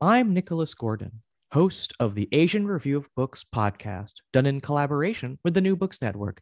[0.00, 5.54] I'm Nicholas Gordon, host of the Asian Review of Books podcast, done in collaboration with
[5.54, 6.40] the New Books Network.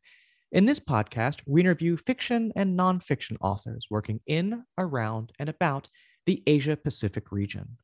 [0.52, 5.88] In this podcast, we interview fiction and nonfiction authors working in, around, and about
[6.26, 7.78] the Asia Pacific region.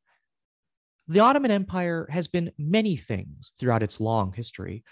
[1.09, 4.84] The Ottoman Empire has been many things throughout its long history.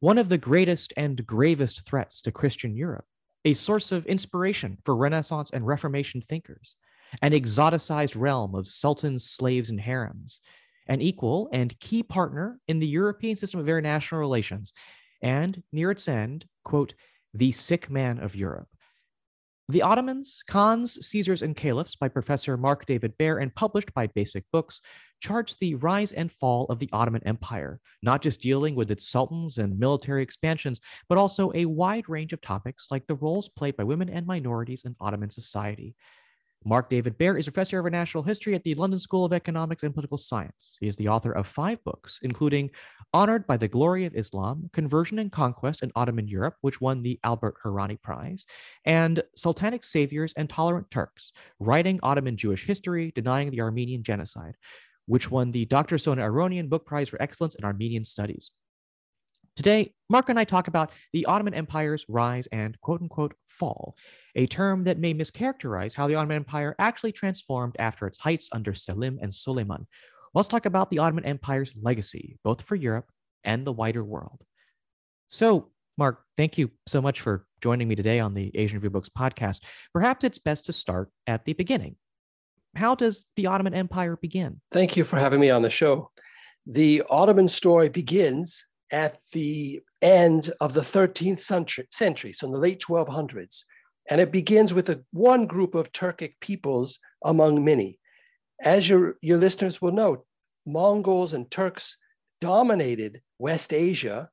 [0.00, 3.06] One of the greatest and gravest threats to Christian Europe,
[3.46, 6.74] a source of inspiration for Renaissance and Reformation thinkers,
[7.22, 10.40] an exoticized realm of sultans, slaves, and harems,
[10.86, 14.72] an equal and key partner in the European system of international relations,
[15.22, 16.94] and near its end, quote,
[17.34, 18.68] the sick man of Europe.
[19.68, 24.42] The Ottomans, Khans, Caesars, and Caliphs by Professor Mark David Baer and published by Basic
[24.52, 24.80] Books
[25.20, 29.58] charts the rise and fall of the Ottoman Empire, not just dealing with its sultans
[29.58, 33.84] and military expansions, but also a wide range of topics like the roles played by
[33.84, 35.94] women and minorities in Ottoman society.
[36.64, 39.94] Mark David Baer is professor of international history at the London School of Economics and
[39.94, 40.76] Political Science.
[40.78, 42.70] He is the author of five books, including
[43.14, 47.18] Honored by the Glory of Islam, Conversion and Conquest in Ottoman Europe, which won the
[47.24, 48.44] Albert Hourani Prize,
[48.84, 54.56] and Sultanic Saviors and Tolerant Turks, Writing Ottoman Jewish History, Denying the Armenian Genocide,
[55.06, 55.96] which won the Dr.
[55.96, 58.50] Sona Aronian Book Prize for Excellence in Armenian Studies.
[59.60, 63.94] Today, Mark and I talk about the Ottoman Empire's rise and quote unquote fall,
[64.34, 68.72] a term that may mischaracterize how the Ottoman Empire actually transformed after its heights under
[68.72, 69.86] Selim and Suleiman.
[70.32, 73.10] Let's talk about the Ottoman Empire's legacy, both for Europe
[73.44, 74.40] and the wider world.
[75.28, 75.68] So,
[75.98, 79.58] Mark, thank you so much for joining me today on the Asian Review Books podcast.
[79.92, 81.96] Perhaps it's best to start at the beginning.
[82.76, 84.62] How does the Ottoman Empire begin?
[84.72, 86.12] Thank you for having me on the show.
[86.64, 92.58] The Ottoman story begins at the end of the 13th century, century, so in the
[92.58, 93.64] late 1200s.
[94.08, 97.98] And it begins with a, one group of Turkic peoples among many.
[98.62, 100.24] As your, your listeners will know,
[100.66, 101.96] Mongols and Turks
[102.40, 104.28] dominated West Asia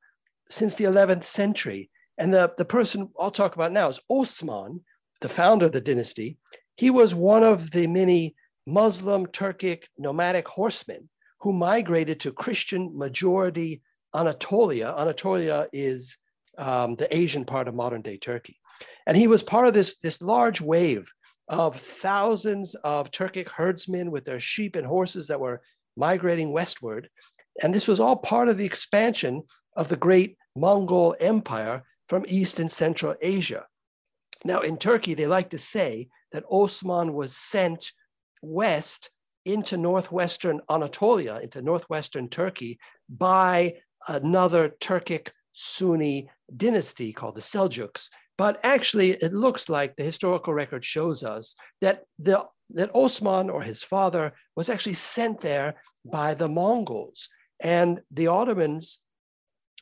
[0.50, 1.90] since the 11th century.
[2.16, 4.80] And the, the person I'll talk about now is Osman,
[5.20, 6.38] the founder of the dynasty.
[6.76, 8.34] He was one of the many
[8.66, 11.08] Muslim, Turkic, nomadic horsemen
[11.40, 13.82] who migrated to Christian majority
[14.14, 14.94] Anatolia.
[14.96, 16.16] Anatolia is
[16.56, 18.56] um, the Asian part of modern day Turkey.
[19.06, 21.10] And he was part of this, this large wave
[21.48, 25.62] of thousands of Turkic herdsmen with their sheep and horses that were
[25.96, 27.08] migrating westward.
[27.62, 29.42] And this was all part of the expansion
[29.76, 33.66] of the great Mongol Empire from East and Central Asia.
[34.44, 37.92] Now, in Turkey, they like to say that Osman was sent
[38.42, 39.10] west
[39.44, 43.74] into northwestern Anatolia, into northwestern Turkey, by
[44.06, 48.08] another Turkic Sunni dynasty called the Seljuks.
[48.36, 53.62] But actually, it looks like the historical record shows us that, the, that Osman or
[53.62, 57.28] his father was actually sent there by the Mongols.
[57.60, 59.00] And the Ottomans,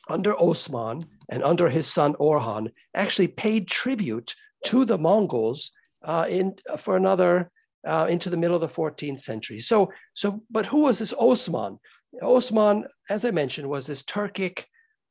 [0.09, 4.33] under Osman and under his son Orhan, actually paid tribute
[4.65, 5.71] to the Mongols
[6.03, 7.51] uh, in, for another
[7.85, 9.59] uh, into the middle of the 14th century.
[9.59, 11.79] So, so, but who was this Osman?
[12.21, 14.65] Osman, as I mentioned, was this Turkic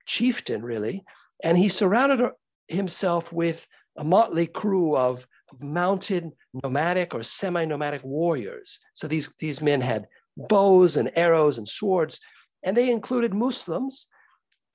[0.06, 1.04] chieftain, really,
[1.42, 2.30] and he surrounded
[2.68, 3.66] himself with
[3.96, 5.26] a motley crew of,
[5.60, 6.32] mounted
[6.64, 8.80] nomadic or semi-nomadic warriors.
[8.94, 10.06] So these, these men had
[10.36, 12.20] bows and arrows and swords,
[12.64, 14.08] and they included Muslims,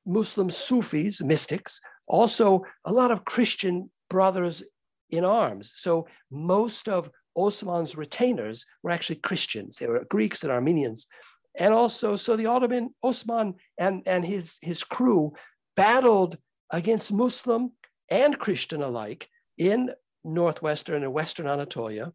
[0.05, 4.63] Muslim Sufis, mystics, also a lot of Christian brothers
[5.09, 5.73] in arms.
[5.75, 9.77] So most of Osman's retainers were actually Christians.
[9.77, 11.07] They were Greeks and Armenians.
[11.55, 15.33] And also, so the Ottoman Osman and, and his, his crew
[15.75, 16.37] battled
[16.69, 17.71] against Muslim
[18.09, 19.91] and Christian alike in
[20.23, 22.13] northwestern and western Anatolia.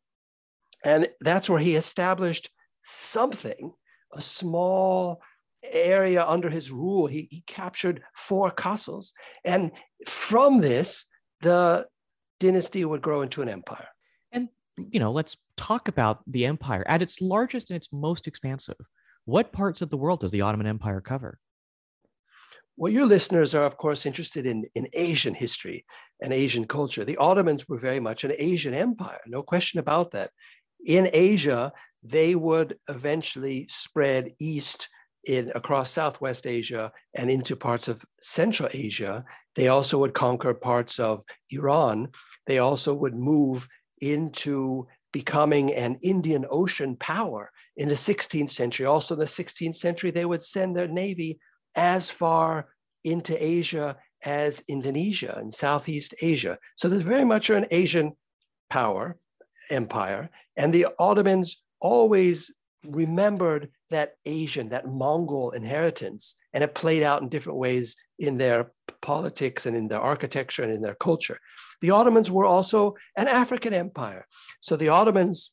[0.85, 2.50] And that's where he established
[2.85, 3.73] something,
[4.15, 5.21] a small
[5.62, 7.06] area under his rule.
[7.06, 9.15] He, he captured four castles.
[9.44, 9.73] And
[10.06, 11.06] from this,
[11.41, 11.87] the
[12.41, 13.89] dynasty would grow into an empire.
[14.32, 18.77] And, you know, let's talk about the empire at its largest and its most expansive.
[19.26, 21.40] What parts of the world does the Ottoman Empire cover?
[22.76, 25.84] Well, your listeners are, of course, interested in, in Asian history
[26.23, 27.05] and Asian culture.
[27.05, 30.31] The Ottomans were very much an Asian empire, no question about that.
[30.87, 31.73] In Asia,
[32.05, 34.88] they would eventually spread east
[35.25, 39.25] in across Southwest Asia and into parts of Central Asia.
[39.56, 42.11] They also would conquer parts of Iran.
[42.46, 43.67] They also would move
[44.00, 48.87] into becoming an Indian Ocean power in the 16th century.
[48.87, 51.38] Also, in the 16th century, they would send their navy
[51.76, 52.69] as far
[53.05, 56.58] into Asia as Indonesia and Southeast Asia.
[56.76, 58.12] So there's very much an Asian
[58.70, 59.19] power,
[59.70, 60.31] empire.
[60.56, 62.52] And the Ottomans always
[62.84, 68.72] remembered that Asian, that Mongol inheritance, and it played out in different ways in their
[69.02, 71.38] politics and in their architecture and in their culture.
[71.81, 74.26] The Ottomans were also an African empire.
[74.61, 75.52] So the Ottomans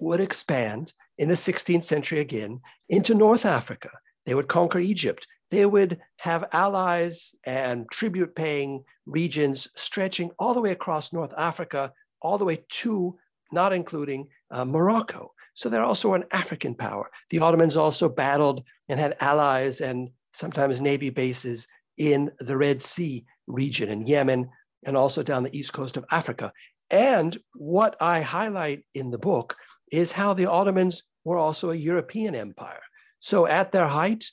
[0.00, 3.90] would expand in the 16th century again into North Africa.
[4.24, 5.26] They would conquer Egypt.
[5.50, 11.92] They would have allies and tribute paying regions stretching all the way across North Africa,
[12.20, 13.16] all the way to,
[13.52, 15.32] not including uh, Morocco.
[15.54, 17.08] So they're also an African power.
[17.30, 23.24] The Ottomans also battled and had allies and sometimes navy bases in the Red Sea
[23.46, 24.50] region in Yemen
[24.84, 26.52] and also down the east coast of Africa.
[26.90, 29.56] And what I highlight in the book
[29.92, 32.82] is how the Ottomans were also a European empire.
[33.18, 34.24] So at their height,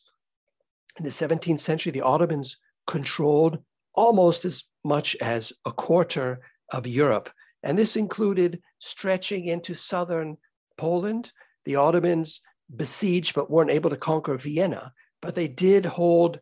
[0.97, 3.59] in the 17th century, the Ottomans controlled
[3.93, 6.41] almost as much as a quarter
[6.71, 7.29] of Europe.
[7.63, 10.37] And this included stretching into southern
[10.77, 11.31] Poland.
[11.65, 12.41] The Ottomans
[12.75, 16.39] besieged but weren't able to conquer Vienna, but they did hold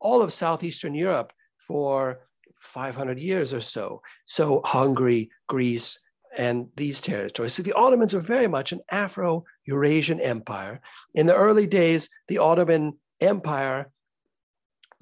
[0.00, 2.20] all of southeastern Europe for
[2.56, 4.02] 500 years or so.
[4.24, 6.00] So Hungary, Greece,
[6.36, 7.54] and these territories.
[7.54, 10.80] So the Ottomans are very much an Afro Eurasian empire.
[11.14, 13.90] In the early days, the Ottoman Empire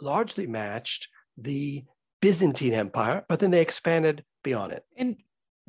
[0.00, 1.84] largely matched the
[2.20, 4.84] Byzantine Empire, but then they expanded beyond it.
[4.96, 5.16] And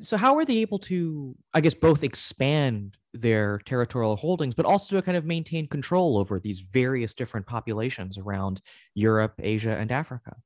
[0.00, 4.96] so, how were they able to, I guess, both expand their territorial holdings, but also
[4.96, 8.60] to kind of maintain control over these various different populations around
[8.94, 10.36] Europe, Asia, and Africa?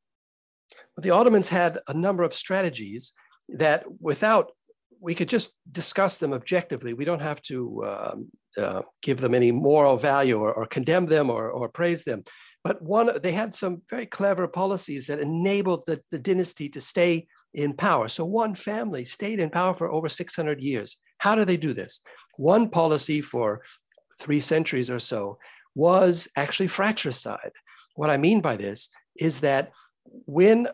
[0.97, 3.15] Well, the Ottomans had a number of strategies
[3.49, 4.53] that, without
[5.01, 6.95] we could just discuss them objectively.
[6.95, 11.31] We don't have to um, uh, give them any moral value or, or condemn them
[11.31, 12.25] or, or, praise them.
[12.65, 17.29] But one, they had some very clever policies that enabled the, the dynasty to stay
[17.55, 18.09] in power.
[18.09, 20.97] So one family stayed in power for over 600 years.
[21.19, 22.01] How do they do this?
[22.37, 23.63] One policy for
[24.21, 25.39] three centuries or so
[25.75, 27.53] was actually fratricide.
[27.95, 29.73] What I mean by this is that
[30.27, 30.69] when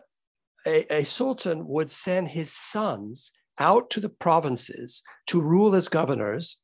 [0.65, 6.59] a, a sultan would send his sons out to the provinces to rule as governors,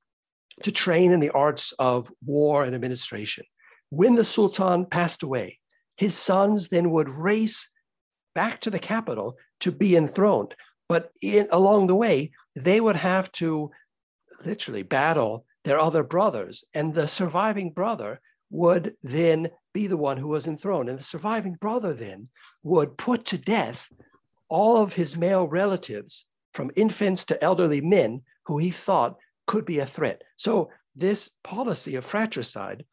[0.63, 3.45] to train in the arts of war and administration.
[3.89, 5.59] When the Sultan passed away,
[5.97, 7.69] his sons then would race
[8.33, 10.55] back to the capital to be enthroned.
[10.88, 13.71] But in, along the way, they would have to
[14.45, 18.19] literally battle their other brothers, and the surviving brother
[18.50, 20.89] would then be the one who was enthroned.
[20.89, 22.29] And the surviving brother then
[22.63, 23.89] would put to death
[24.50, 29.17] all of his male relatives from infants to elderly men who he thought
[29.48, 30.22] could be a threat.
[30.36, 32.86] So this policy of fratricide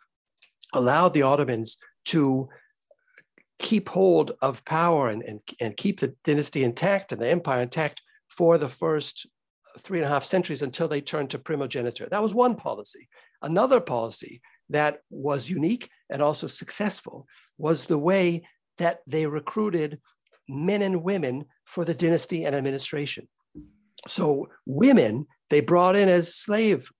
[0.74, 2.48] allowed the Ottomans to
[3.58, 8.02] keep hold of power and, and, and keep the dynasty intact and the empire intact
[8.28, 9.26] for the first
[9.78, 12.08] three and a half centuries until they turned to primogeniture.
[12.10, 13.08] That was one policy.
[13.42, 18.46] Another policy that was unique and also successful was the way
[18.78, 20.00] that they recruited
[20.48, 23.28] men and women for the dynasty and administration.
[24.08, 26.90] So women they brought in as slave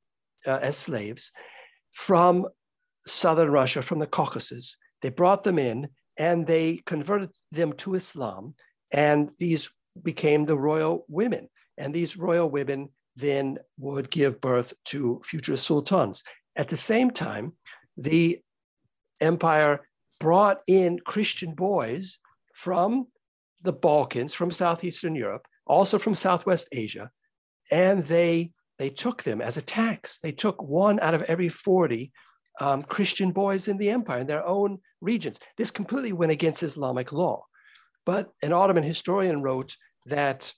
[0.46, 1.32] uh, as slaves
[1.92, 2.46] from
[3.06, 4.76] southern Russia, from the Caucasus.
[5.02, 8.54] They brought them in and they converted them to Islam,
[8.90, 9.70] and these
[10.02, 11.48] became the royal women.
[11.76, 16.24] And these royal women then would give birth to future sultans.
[16.56, 17.52] At the same time,
[17.96, 18.38] the
[19.20, 19.86] empire
[20.18, 22.18] brought in Christian boys
[22.52, 23.06] from
[23.62, 27.10] the Balkans, from Southeastern Europe, also from Southwest Asia,
[27.70, 30.20] and they they took them as a tax.
[30.20, 32.12] They took one out of every 40
[32.60, 35.40] um, Christian boys in the empire in their own regions.
[35.56, 37.44] This completely went against Islamic law.
[38.06, 40.52] But an Ottoman historian wrote that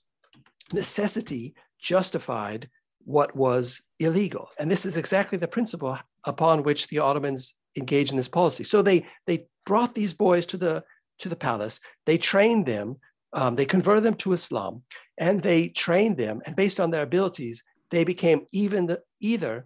[0.71, 2.69] necessity justified
[3.03, 4.49] what was illegal.
[4.59, 8.63] And this is exactly the principle upon which the Ottomans engaged in this policy.
[8.63, 10.83] So they, they brought these boys to the,
[11.19, 12.97] to the palace, they trained them,
[13.33, 14.83] um, they converted them to Islam,
[15.17, 16.41] and they trained them.
[16.45, 19.65] And based on their abilities, they became even the, either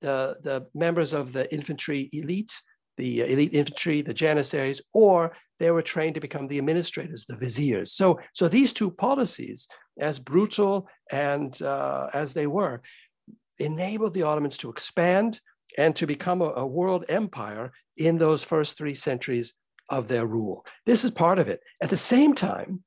[0.00, 2.52] the, the members of the infantry elite,
[2.96, 7.92] the elite infantry, the janissaries, or they were trained to become the administrators, the viziers.
[7.92, 12.82] So, so these two policies, as brutal and uh, as they were,
[13.58, 15.40] enabled the Ottomans to expand
[15.78, 19.54] and to become a, a world empire in those first three centuries
[19.90, 20.64] of their rule.
[20.86, 21.60] This is part of it.
[21.82, 22.82] At the same time,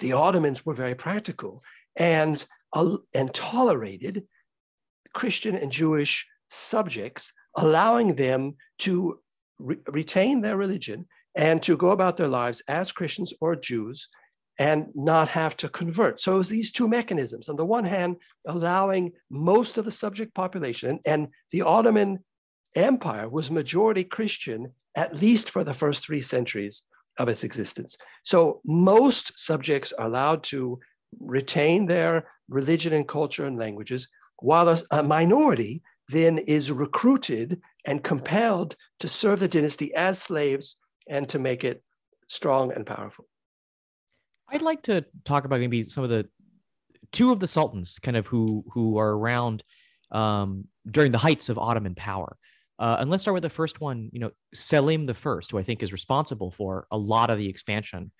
[0.00, 1.62] the Ottomans were very practical
[1.96, 4.24] and, uh, and tolerated
[5.12, 9.20] Christian and Jewish subjects, allowing them to
[9.58, 14.08] re- retain their religion and to go about their lives as Christians or Jews
[14.58, 16.20] and not have to convert.
[16.20, 17.48] So it was these two mechanisms.
[17.48, 22.20] On the one hand, allowing most of the subject population, and the Ottoman
[22.76, 26.84] Empire was majority Christian, at least for the first three centuries
[27.18, 27.96] of its existence.
[28.24, 30.80] So most subjects are allowed to
[31.20, 38.76] retain their religion and culture and languages, while a minority then is recruited and compelled
[39.00, 40.76] to serve the dynasty as slaves
[41.08, 41.82] and to make it
[42.28, 43.26] strong and powerful.
[44.48, 46.28] I'd like to talk about maybe some of the
[47.12, 49.64] two of the sultans, kind of who who are around
[50.10, 52.36] um, during the heights of Ottoman power.
[52.78, 54.10] Uh, and let's start with the first one.
[54.12, 57.48] You know, Selim the First, who I think is responsible for a lot of the
[57.48, 58.10] expansion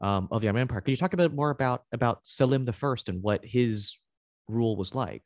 [0.00, 0.80] um, of the Ottoman Empire.
[0.80, 3.96] Could you talk a bit more about about Selim the First and what his
[4.48, 5.22] rule was like?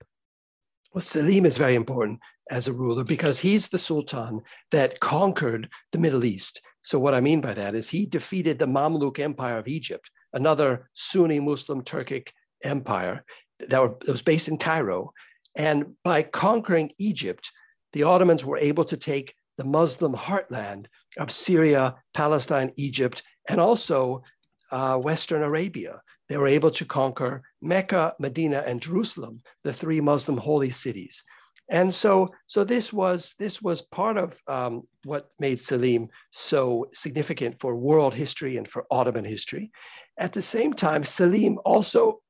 [0.92, 2.18] Well, Selim is very important
[2.50, 4.40] as a ruler because he's the sultan
[4.72, 6.60] that conquered the Middle East.
[6.82, 10.88] So, what I mean by that is he defeated the Mamluk Empire of Egypt, another
[10.94, 12.30] Sunni Muslim Turkic
[12.64, 13.24] empire
[13.60, 15.12] that, that was based in Cairo.
[15.56, 17.50] And by conquering Egypt,
[17.92, 20.86] the Ottomans were able to take the Muslim heartland
[21.18, 24.22] of Syria, Palestine, Egypt, and also
[24.70, 26.00] uh, Western Arabia.
[26.28, 31.24] They were able to conquer Mecca, Medina, and Jerusalem, the three Muslim holy cities.
[31.68, 37.60] And so, so this was this was part of um, what made Selim so significant
[37.60, 39.70] for world history and for Ottoman history.
[40.18, 42.20] At the same time, Selim also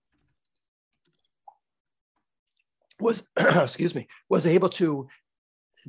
[3.00, 5.08] was, excuse me, was able to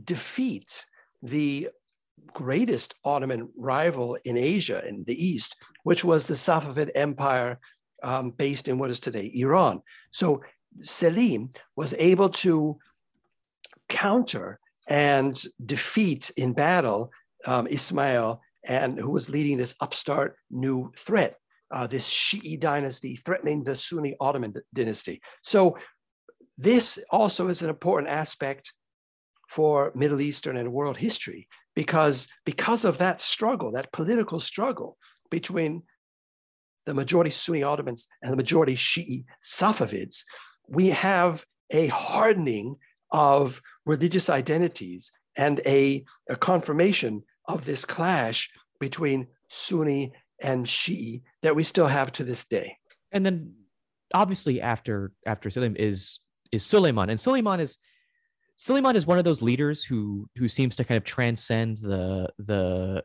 [0.03, 0.86] defeat
[1.21, 1.69] the
[2.33, 7.60] greatest Ottoman rival in Asia, in the East, which was the Safavid Empire
[8.03, 9.81] um, based in what is today Iran.
[10.12, 10.43] So
[10.81, 12.77] Selim was able to
[13.89, 17.12] counter and defeat in battle
[17.45, 21.38] um, Ismail, and who was leading this upstart new threat,
[21.71, 25.21] uh, this Shi'i dynasty threatening the Sunni Ottoman dynasty.
[25.41, 25.77] So
[26.57, 28.74] this also is an important aspect
[29.51, 34.98] for Middle Eastern and world history because, because of that struggle, that political struggle
[35.29, 35.84] between
[36.86, 40.24] the majority Sunni Ottomans and the majority Shi'i Safavids,
[40.70, 42.77] we have a hardening
[43.12, 51.58] of religious identities and a, a confirmation of this clash between Sunni and Shi'i that
[51.58, 52.77] we still have to this day.
[53.12, 53.53] And then
[54.13, 56.20] obviously after after Selim is
[56.53, 57.10] is Suleiman.
[57.10, 57.77] And Suleiman is
[58.62, 63.03] Suleiman is one of those leaders who who seems to kind of transcend the the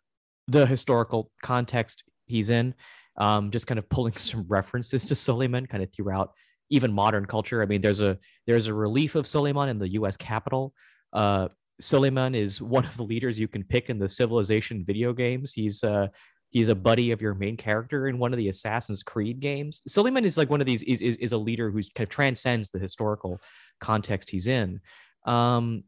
[0.49, 2.75] the historical context he's in.
[3.17, 6.33] Um, just kind of pulling some references to Suleiman kind of throughout
[6.69, 7.63] even modern culture.
[7.63, 10.19] I mean, there's a there's a relief of Suleiman in the U.S.
[10.19, 10.75] Capitol.
[11.15, 11.49] Uh,
[11.81, 15.55] Suleiman is one of the leaders you can pick in the Civilization video games.
[15.55, 16.09] He's uh,
[16.51, 19.81] he's a buddy of your main character in one of the Assassin's Creed games.
[19.89, 22.71] Suleiman is like one of these is is, is a leader who kind of transcends
[22.71, 23.41] the historical
[23.81, 24.83] context he's in.
[25.27, 25.85] Um,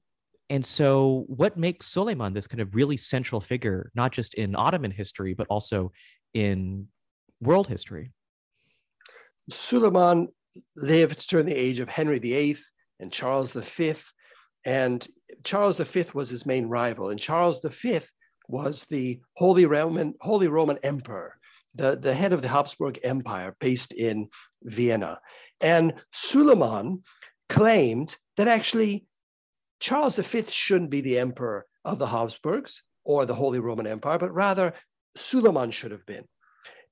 [0.51, 4.91] and so, what makes Suleiman this kind of really central figure, not just in Ottoman
[4.91, 5.93] history, but also
[6.35, 6.89] in
[7.41, 8.13] world history?
[9.51, 10.29] Suleiman
[10.77, 12.57] lived during the age of Henry VIII
[13.01, 13.95] and Charles V.
[14.65, 15.07] And
[15.45, 17.11] Charles V was his main rival.
[17.11, 18.01] And Charles V
[18.49, 21.37] was the Holy Roman, Holy Roman Emperor,
[21.75, 24.29] the, the head of the Habsburg Empire based in
[24.63, 25.21] Vienna.
[25.61, 27.03] And Suleiman
[27.49, 29.07] claimed that actually
[29.81, 34.35] Charles V shouldn't be the emperor of the Habsburgs or the Holy Roman Empire, but
[34.35, 34.75] rather
[35.17, 36.25] Suleiman should have been.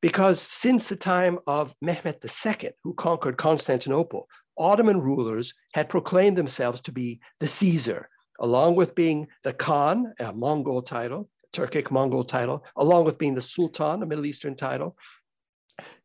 [0.00, 4.28] Because since the time of Mehmet II, who conquered Constantinople,
[4.58, 8.08] Ottoman rulers had proclaimed themselves to be the Caesar,
[8.40, 13.42] along with being the Khan, a Mongol title, Turkic Mongol title, along with being the
[13.42, 14.96] Sultan, a Middle Eastern title.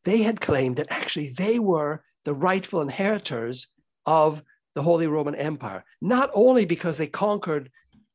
[0.04, 3.68] They had claimed that actually they were the rightful inheritors
[4.06, 4.44] of
[4.76, 7.70] the Holy Roman Empire, not only because they conquered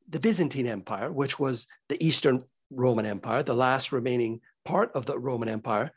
[0.09, 5.17] the Byzantine Empire, which was the Eastern Roman Empire, the last remaining part of the
[5.17, 5.91] Roman Empire,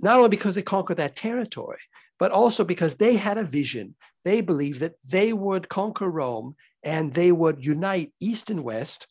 [0.00, 1.78] not only because they conquered that territory,
[2.18, 3.94] but also because they had a vision.
[4.24, 9.06] They believed that they would conquer Rome and they would unite East and West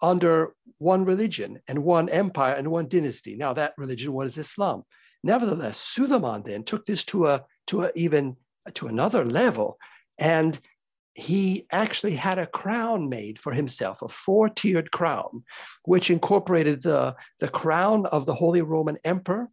[0.00, 3.36] under one religion and one empire and one dynasty.
[3.36, 4.84] Now, that religion was Islam.
[5.22, 8.36] Nevertheless, Suleiman then took this to a to a even
[8.74, 9.78] to another level,
[10.18, 10.58] and
[11.14, 15.44] he actually had a crown made for himself, a four-tiered crown,
[15.84, 19.48] which incorporated the, the crown of the Holy Roman Emperor,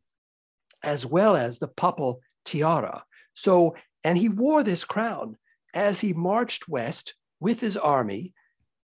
[0.83, 3.03] as well as the papal tiara.
[3.33, 3.75] So,
[4.05, 5.35] and he wore this crown
[5.73, 8.33] as he marched west with his army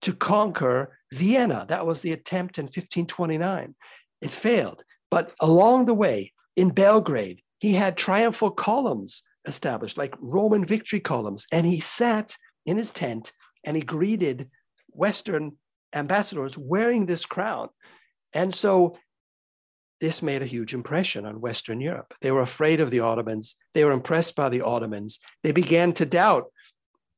[0.02, 1.66] to conquer Vienna.
[1.68, 3.76] That was the attempt in 1529.
[4.22, 4.84] It failed.
[5.10, 11.46] But along the way, in Belgrade, he had triumphal columns established, like Roman victory columns.
[11.52, 13.34] And he sat in his tent
[13.66, 14.50] and he greeted
[14.88, 15.58] Western
[15.94, 17.70] ambassadors wearing this crown.
[18.34, 18.98] And so
[20.00, 22.14] this made a huge impression on Western Europe.
[22.22, 23.56] They were afraid of the Ottomans.
[23.74, 25.20] They were impressed by the Ottomans.
[25.44, 26.46] They began to doubt,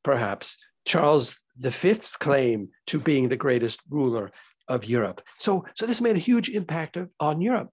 [0.03, 4.31] perhaps, Charles V's claim to being the greatest ruler
[4.67, 5.21] of Europe.
[5.37, 7.69] So, so this made a huge impact on Europe.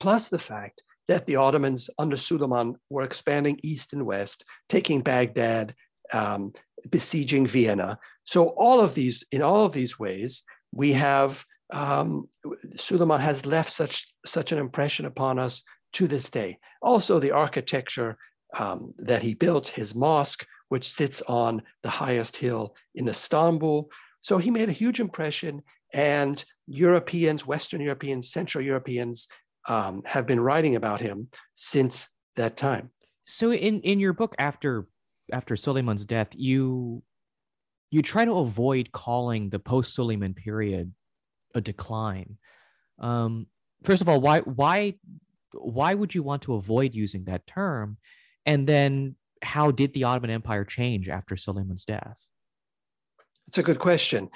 [0.00, 5.74] Plus the fact that the Ottomans under Suleiman were expanding east and west, taking Baghdad,
[6.12, 6.52] um,
[6.90, 7.98] besieging Vienna.
[8.24, 12.28] So all of these, in all of these ways, we have um,
[12.76, 15.62] Suleiman has left such such an impression upon us
[15.94, 16.58] to this day.
[16.80, 18.16] Also, the architecture
[18.58, 23.90] um, that he built, his mosque, which sits on the highest hill in Istanbul.
[24.20, 25.62] So he made a huge impression,
[25.92, 29.28] and Europeans, Western Europeans, Central Europeans
[29.68, 32.90] um, have been writing about him since that time.
[33.24, 34.88] So in in your book after
[35.32, 37.02] after Suleiman's death, you
[37.90, 40.92] you try to avoid calling the post Suleiman period
[41.54, 42.38] a decline.
[42.98, 43.46] Um,
[43.82, 44.94] first of all, why why
[45.52, 47.98] why would you want to avoid using that term?
[48.46, 52.16] And then how did the Ottoman Empire change after Suleiman's death?
[53.46, 54.30] It's a good question.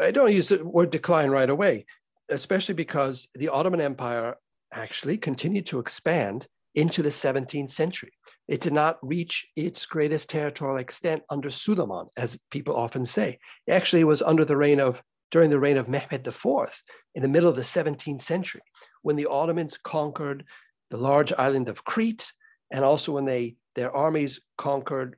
[0.00, 1.86] I don't use the word decline right away,
[2.28, 4.36] especially because the Ottoman Empire
[4.72, 8.12] actually continued to expand into the 17th century.
[8.46, 13.38] It did not reach its greatest territorial extent under Suleiman, as people often say.
[13.68, 16.82] Actually, it was under the reign of during the reign of Mehmed IV
[17.14, 18.62] in the middle of the 17th century,
[19.02, 20.44] when the Ottomans conquered
[20.90, 22.32] the large island of Crete,
[22.72, 25.16] and also when they their armies conquered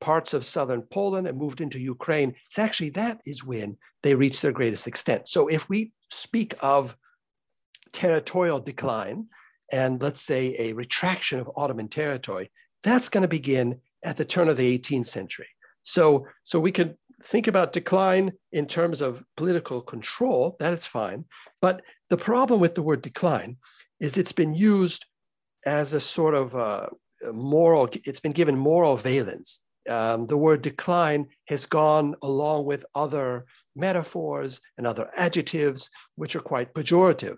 [0.00, 2.34] parts of southern Poland and moved into Ukraine.
[2.46, 5.28] It's actually that is when they reached their greatest extent.
[5.28, 6.96] So if we speak of
[7.94, 9.28] territorial decline
[9.72, 12.50] and let's say a retraction of Ottoman territory,
[12.82, 15.48] that's going to begin at the turn of the 18th century.
[15.82, 21.24] So, so we could think about decline in terms of political control, that is fine.
[21.62, 23.56] But the problem with the word decline
[24.00, 25.06] is it's been used
[25.64, 26.86] as a sort of uh,
[27.32, 29.60] moral, it's been given moral valence.
[29.88, 36.40] Um, the word decline has gone along with other metaphors and other adjectives, which are
[36.40, 37.36] quite pejorative,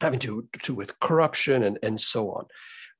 [0.00, 2.46] having to do with corruption and, and so on.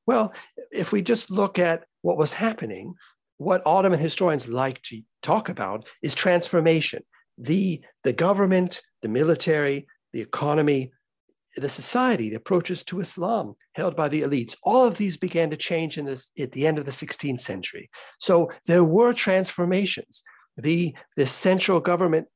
[0.07, 0.33] Well,
[0.73, 2.95] if we just look at what was happening,
[3.37, 7.05] what Ottoman historians like to talk about is transformation.
[7.37, 10.93] The, the government, the military, the economy,
[11.57, 15.57] the society, the approaches to Islam held by the elites, all of these began to
[15.57, 17.91] change in this at the end of the 16th century.
[18.19, 20.23] So there were transformations.
[20.57, 22.29] The, the central government,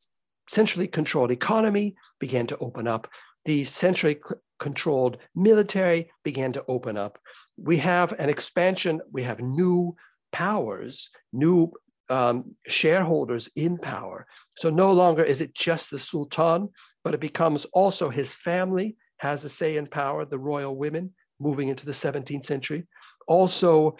[0.48, 3.08] centrally controlled economy began to open up.
[3.44, 4.20] The centrally
[4.62, 7.18] controlled military began to open up.
[7.56, 9.96] We have an expansion, we have new
[10.30, 11.72] powers, new
[12.08, 14.24] um, shareholders in power.
[14.56, 16.68] So no longer is it just the Sultan,
[17.02, 21.66] but it becomes also his family has a say in power, the royal women moving
[21.68, 22.86] into the 17th century.
[23.26, 23.96] Also,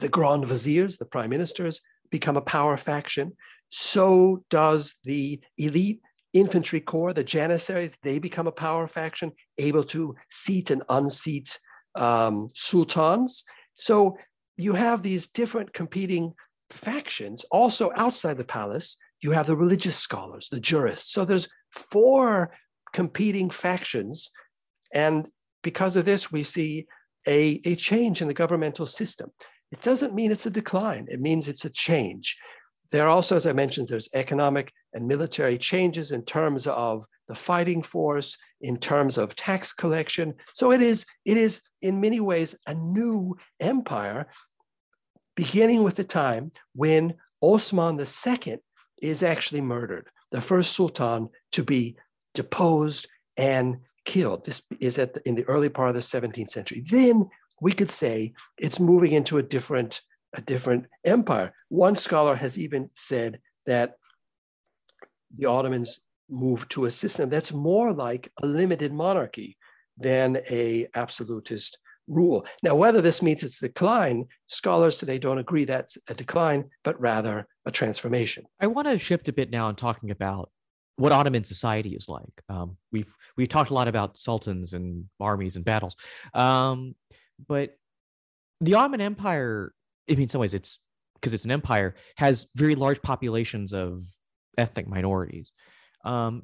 [0.00, 3.32] the Grand Viziers, the prime ministers, become a power faction.
[3.68, 6.00] So does the elite
[6.34, 11.58] infantry corps, the Janissaries, they become a power faction, able to seat and unseat
[11.94, 13.44] um, sultans.
[13.74, 14.18] So
[14.56, 16.34] you have these different competing
[16.70, 17.44] factions.
[17.50, 21.12] Also, outside the palace, you have the religious scholars, the jurists.
[21.12, 22.50] So there's four
[22.92, 24.30] competing factions.
[24.92, 25.28] And
[25.62, 26.86] because of this, we see
[27.26, 29.30] a, a change in the governmental system.
[29.72, 32.36] It doesn't mean it's a decline, it means it's a change.
[32.90, 37.34] There are also, as I mentioned, there's economic and military changes in terms of the
[37.34, 40.34] fighting force, in terms of tax collection.
[40.52, 44.26] So it is, it is in many ways a new empire,
[45.34, 48.56] beginning with the time when Osman II
[49.02, 51.96] is actually murdered, the first sultan to be
[52.34, 54.44] deposed and killed.
[54.44, 56.82] This is at the, in the early part of the 17th century.
[56.90, 57.28] Then
[57.60, 60.02] we could say it's moving into a different
[60.34, 61.52] a different empire.
[61.68, 63.94] One scholar has even said that
[65.32, 69.56] the Ottomans moved to a system that's more like a limited monarchy
[69.96, 72.46] than a absolutist rule.
[72.62, 77.46] Now, whether this means it's decline, scholars today don't agree that's a decline, but rather
[77.66, 78.44] a transformation.
[78.60, 80.50] I want to shift a bit now in talking about
[80.96, 82.42] what Ottoman society is like.
[82.48, 85.96] Um, we've we've talked a lot about sultans and armies and battles,
[86.34, 86.94] um,
[87.48, 87.76] but
[88.60, 89.72] the Ottoman Empire
[90.08, 90.78] I mean, in some ways, it's
[91.14, 94.04] because it's an empire, has very large populations of
[94.58, 95.52] ethnic minorities.
[96.04, 96.42] Um,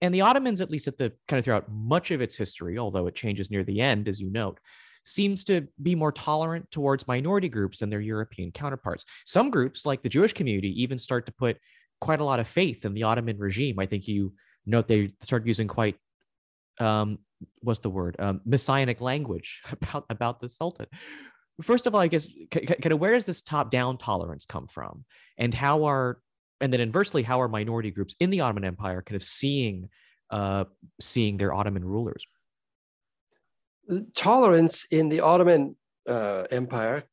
[0.00, 3.06] and the Ottomans, at least at the kind of throughout much of its history, although
[3.06, 4.58] it changes near the end, as you note,
[5.04, 9.04] seems to be more tolerant towards minority groups than their European counterparts.
[9.26, 11.58] Some groups, like the Jewish community, even start to put
[12.00, 13.78] quite a lot of faith in the Ottoman regime.
[13.78, 14.32] I think you
[14.66, 15.96] note they started using quite
[16.78, 17.18] um,
[17.60, 20.86] what's the word um, messianic language about about the Sultan,
[21.62, 25.04] first of all, I guess, kind of where does this top down tolerance come from?
[25.38, 26.18] And how are,
[26.60, 29.88] and then inversely, how are minority groups in the Ottoman Empire kind of seeing,
[30.30, 30.64] uh,
[31.00, 32.24] seeing their Ottoman rulers?
[34.14, 35.76] Tolerance in the Ottoman
[36.08, 37.04] uh, Empire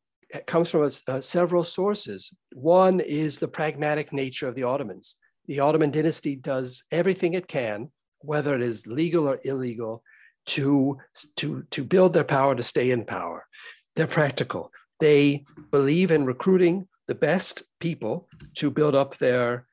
[0.46, 2.32] comes from uh, several sources.
[2.54, 5.16] One is the pragmatic nature of the Ottomans.
[5.48, 10.04] The Ottoman dynasty does everything it can, whether it is legal or illegal,
[10.48, 10.98] to,
[11.38, 13.46] to, to build their power to stay in power.
[13.98, 14.72] They're practical.
[15.00, 19.66] They believe in recruiting the best people to build up their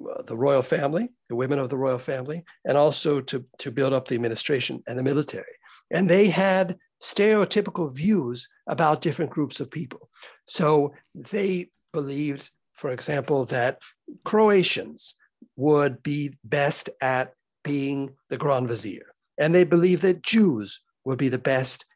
[0.00, 3.92] uh, the royal family, the women of the royal family, and also to, to build
[3.92, 5.54] up the administration and the military.
[5.90, 10.08] And they had stereotypical views about different groups of people.
[10.46, 13.78] So they believed, for example, that
[14.24, 15.14] Croatians
[15.56, 19.06] would be best at being the Grand Vizier.
[19.36, 21.86] And they believed that Jews would be the best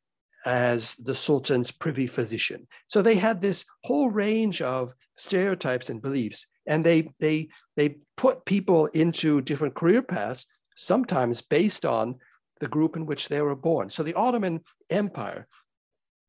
[0.45, 2.67] as the Sultan's privy physician.
[2.87, 8.45] So they had this whole range of stereotypes and beliefs, and they they they put
[8.45, 12.17] people into different career paths, sometimes based on
[12.61, 13.91] the group in which they were born.
[13.91, 15.49] So the Ottoman Empire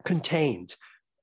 [0.04, 0.76] contained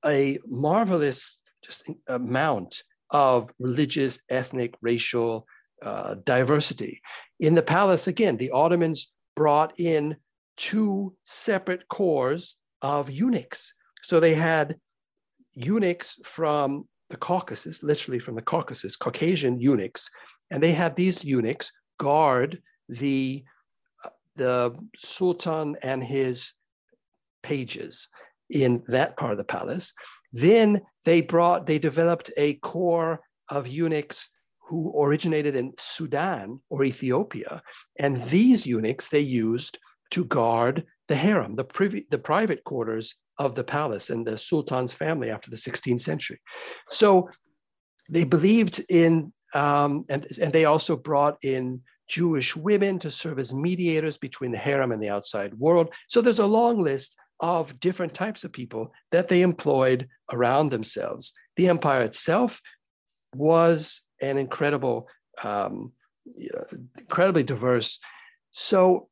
[0.05, 5.45] a marvelous just amount of religious, ethnic, racial
[5.83, 7.01] uh, diversity.
[7.39, 10.15] In the palace, again, the Ottomans brought in
[10.57, 13.73] two separate corps of eunuchs.
[14.03, 14.77] So they had
[15.53, 20.09] eunuchs from the Caucasus, literally from the Caucasus, Caucasian eunuchs,
[20.49, 23.43] and they had these eunuchs guard the
[24.37, 26.53] the sultan and his
[27.43, 28.07] pages
[28.49, 29.93] in that part of the palace.
[30.31, 34.29] Then they brought they developed a corps of eunuchs
[34.67, 37.61] who originated in Sudan or Ethiopia,
[37.99, 39.77] and these eunuchs they used
[40.11, 44.93] to guard the harem, the, privy, the private quarters of the palace and the sultan's
[44.93, 46.39] family after the 16th century.
[46.89, 47.29] So
[48.09, 53.53] they believed in, um, and, and they also brought in Jewish women to serve as
[53.53, 55.93] mediators between the harem and the outside world.
[56.07, 61.33] So there's a long list of different types of people that they employed around themselves.
[61.57, 62.61] The empire itself
[63.35, 65.09] was an incredible,
[65.43, 65.91] um,
[66.97, 67.99] incredibly diverse.
[68.51, 69.09] So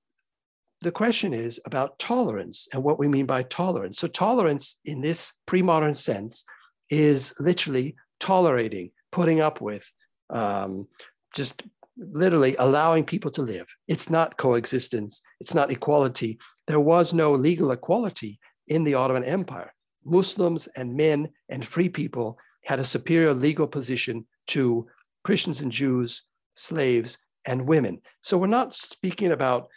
[0.82, 3.98] the question is about tolerance and what we mean by tolerance.
[4.00, 6.46] So, tolerance in this pre modern sense
[6.90, 9.90] is literally tolerating, putting up with,
[10.30, 10.88] um,
[11.36, 11.64] just
[11.98, 13.68] literally allowing people to live.
[13.88, 16.40] It's not coexistence, it's not equality.
[16.68, 19.74] There was no legal equality in the Ottoman Empire.
[20.06, 24.88] Muslims and men and free people had a superior legal position to
[25.26, 26.24] Christians and Jews,
[26.56, 28.00] slaves, and women.
[28.22, 29.68] So, we're not speaking about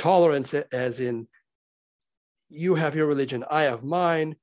[0.00, 1.28] tolerance as in
[2.48, 4.34] you have your religion, I have mine,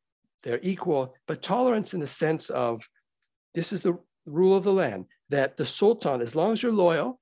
[0.43, 2.87] they're equal, but tolerance in the sense of
[3.55, 7.19] this is the rule of the land that the sultan, as long as you're loyal,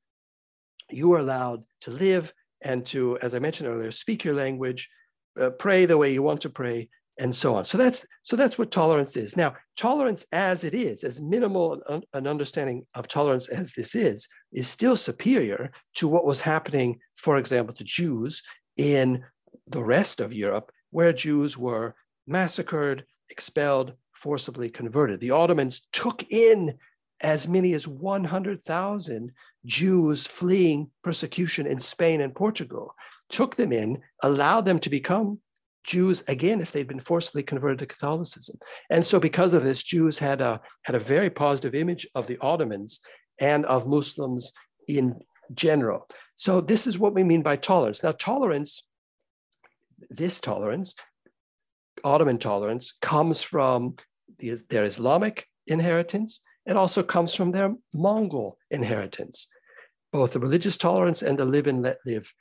[0.92, 4.90] you are allowed to live and to, as I mentioned earlier, speak your language,
[5.40, 7.66] uh, pray the way you want to pray, and so on.
[7.66, 9.38] So that's so that's what tolerance is.
[9.38, 14.68] Now, tolerance as it is, as minimal an understanding of tolerance as this is, is
[14.68, 18.44] still superior to what was happening, for example, to Jews
[18.78, 19.24] in
[19.68, 21.96] the rest of Europe, where Jews were
[22.28, 25.20] massacred, expelled, forcibly converted.
[25.20, 26.78] The Ottomans took in
[27.22, 29.32] as many as 100,000
[29.66, 32.94] Jews fleeing persecution in Spain and Portugal,
[33.30, 35.40] took them in, allowed them to become
[35.86, 38.58] Jews again if they'd been forcibly converted to Catholicism.
[38.90, 42.38] And so, because of this, Jews had a, had a very positive image of the
[42.42, 43.00] Ottomans
[43.40, 44.52] and of Muslims
[44.88, 45.20] in
[45.54, 46.08] general.
[46.36, 48.04] So, this is what we mean by tolerance.
[48.04, 48.84] Now, tolerance,
[50.10, 50.96] this tolerance,
[52.04, 53.96] Ottoman tolerance, comes from
[54.40, 56.42] the, their Islamic inheritance.
[56.66, 59.48] It also comes from their Mongol inheritance,
[60.12, 62.34] both the religious tolerance and the live and let live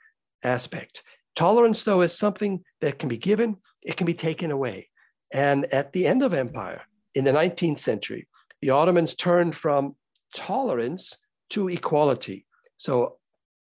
[0.43, 1.03] aspect.
[1.35, 4.89] Tolerance, though, is something that can be given, it can be taken away.
[5.33, 6.83] And at the end of empire,
[7.15, 8.29] in the 19th century,
[8.61, 9.97] the Ottomans turned from
[10.35, 11.19] tolerance
[11.51, 12.47] to equality.
[12.77, 13.19] So,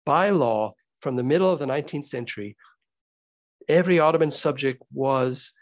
[0.05, 2.57] by law, from the middle of the 19th century,
[3.69, 5.53] every Ottoman subject was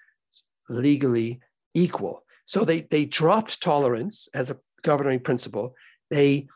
[0.68, 1.40] legally
[1.74, 2.24] equal.
[2.44, 5.74] So they, they dropped tolerance as a governing principle.
[6.10, 6.48] They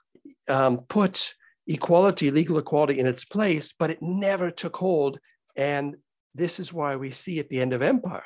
[0.48, 1.34] um, put
[1.66, 5.18] equality, legal equality in its place, but it never took hold.
[5.56, 5.96] And
[6.34, 8.24] this is why we see at the end of empire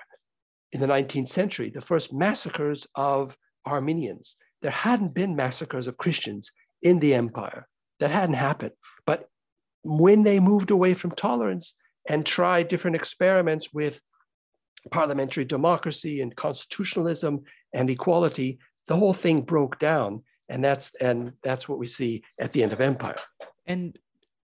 [0.72, 3.36] in the 19th century the first massacres of
[3.66, 4.36] Armenians.
[4.62, 7.66] There hadn't been massacres of Christians in the empire.
[8.00, 8.72] That hadn't happened.
[9.06, 9.28] But
[9.84, 11.74] when they moved away from tolerance
[12.08, 14.00] and tried different experiments with
[14.90, 17.42] parliamentary democracy and constitutionalism
[17.74, 22.52] and equality, the whole thing broke down and that's and that's what we see at
[22.52, 23.16] the end of empire
[23.66, 23.98] and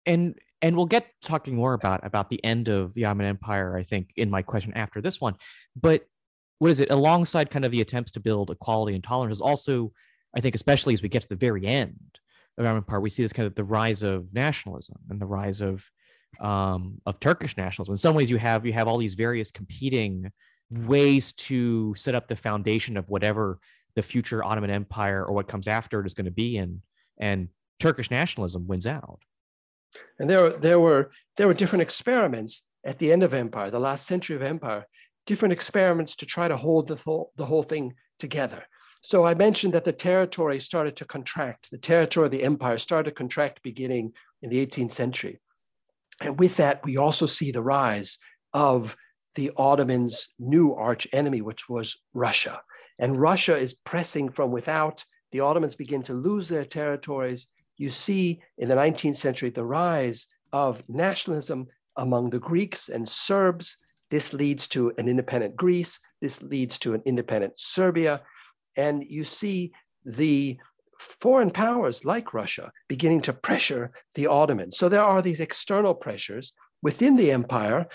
[0.06, 3.82] and and we'll get talking more about about the end of the Ottoman Empire, I
[3.82, 5.34] think, in my question after this one.
[5.74, 6.04] But
[6.58, 6.90] what is it?
[6.90, 9.92] Alongside kind of the attempts to build equality and tolerance, is also,
[10.36, 12.18] I think, especially as we get to the very end
[12.58, 15.60] of Ottoman Empire, we see this kind of the rise of nationalism and the rise
[15.60, 15.84] of
[16.40, 17.92] um, of Turkish nationalism.
[17.92, 20.30] In some ways, you have you have all these various competing
[20.70, 23.58] ways to set up the foundation of whatever
[23.96, 26.82] the future Ottoman Empire or what comes after it is going to be, and
[27.18, 29.20] and Turkish nationalism wins out.
[30.18, 34.06] And there, there were there were different experiments at the end of empire, the last
[34.06, 34.86] century of empire,
[35.26, 38.64] different experiments to try to hold the the whole thing together.
[39.02, 41.70] So I mentioned that the territory started to contract.
[41.70, 45.40] The territory of the empire started to contract beginning in the 18th century.
[46.20, 48.18] And with that, we also see the rise
[48.52, 48.96] of
[49.36, 52.60] the Ottomans' new arch enemy, which was Russia.
[52.98, 55.04] And Russia is pressing from without.
[55.32, 57.48] The Ottomans begin to lose their territories.
[57.80, 61.66] You see in the 19th century the rise of nationalism
[61.96, 63.78] among the Greeks and Serbs.
[64.10, 65.98] This leads to an independent Greece.
[66.20, 68.20] This leads to an independent Serbia.
[68.76, 69.72] And you see
[70.04, 70.58] the
[70.98, 74.76] foreign powers like Russia beginning to pressure the Ottomans.
[74.76, 77.86] So there are these external pressures within the empire.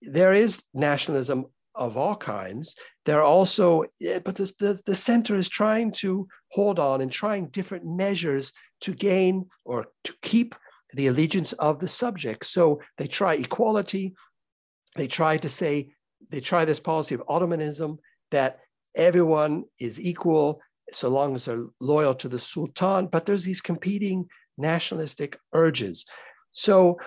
[0.00, 2.76] There is nationalism of all kinds.
[3.04, 7.10] There are also, eh, but the, the, the, center is trying to hold on and
[7.10, 8.52] trying different measures
[8.84, 10.54] to gain or to keep
[10.92, 12.46] the allegiance of the subject.
[12.46, 14.14] So they try equality.
[14.96, 15.94] They try to say,
[16.30, 17.98] they try this policy of Ottomanism
[18.30, 18.60] that
[18.94, 20.60] everyone is equal
[20.92, 23.06] so long as they're loyal to the Sultan.
[23.06, 26.04] But there's these competing nationalistic urges.
[26.52, 26.98] So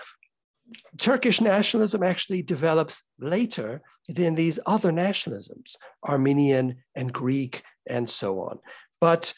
[0.98, 8.58] Turkish nationalism actually develops later than these other nationalisms, Armenian and Greek and so on.
[9.00, 9.32] But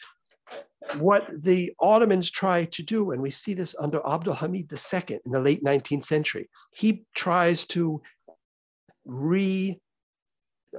[0.97, 5.31] what the Ottomans tried to do, and we see this under Abdul Hamid II in
[5.31, 8.01] the late 19th century, he tries to
[9.05, 9.79] re,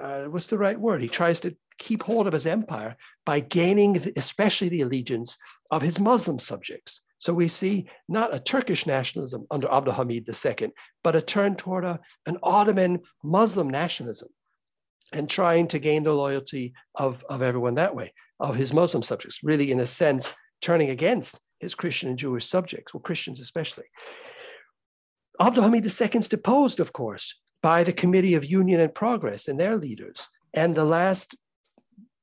[0.00, 1.02] uh, what's the right word?
[1.02, 5.38] He tries to keep hold of his empire by gaining, especially the allegiance
[5.70, 7.00] of his Muslim subjects.
[7.18, 10.72] So we see not a Turkish nationalism under Abdul Hamid II,
[11.04, 14.28] but a turn toward a, an Ottoman Muslim nationalism
[15.12, 19.38] and trying to gain the loyalty of, of everyone that way, of his Muslim subjects,
[19.42, 23.84] really, in a sense, turning against his Christian and Jewish subjects, well, Christians especially.
[25.40, 29.58] Abdul Hamid II is deposed, of course, by the Committee of Union and Progress and
[29.58, 30.28] their leaders.
[30.52, 31.36] And the last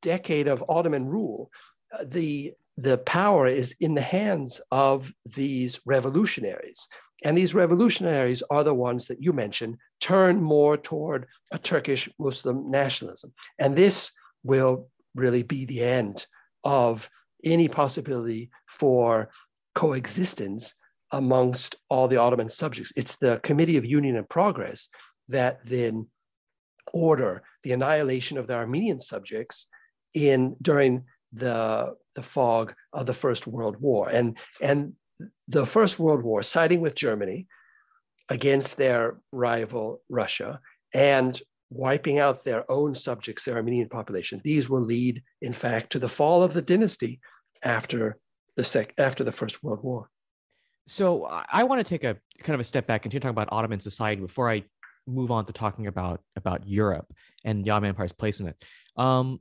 [0.02, 1.50] decade of Ottoman rule,
[1.98, 6.88] uh, the the power is in the hands of these revolutionaries.
[7.26, 12.72] And these revolutionaries are the ones that you mentioned turn more toward a Turkish Muslim
[12.72, 13.34] nationalism.
[13.58, 14.88] And this will
[15.20, 16.26] really be the end
[16.64, 17.10] of
[17.44, 19.30] any possibility for
[19.76, 20.76] coexistence
[21.12, 22.92] amongst all the Ottoman subjects.
[22.96, 24.90] It's the Committee of Union and Progress
[25.28, 26.08] that then
[26.94, 29.68] order the annihilation of the Armenian subjects
[30.14, 34.10] in during the the fog of the First World War.
[34.10, 34.94] And, and
[35.48, 37.48] the First World War, siding with Germany
[38.28, 40.60] against their rival Russia
[40.94, 46.00] and wiping out their own subjects, their Armenian population, these will lead, in fact, to
[46.00, 47.20] the fall of the dynasty
[47.64, 48.18] after
[48.56, 50.10] the sec after the First World War.
[50.88, 53.80] So I want to take a kind of a step back and talking about Ottoman
[53.80, 54.64] society before I
[55.06, 57.14] move on to talking about about Europe
[57.46, 58.56] and the Ottoman Empire's place in it.
[58.98, 59.40] Um,